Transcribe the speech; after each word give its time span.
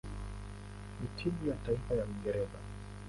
na 0.99 1.07
timu 1.17 1.47
ya 1.49 1.55
taifa 1.55 1.93
ya 1.95 2.05
Uingereza. 2.05 2.57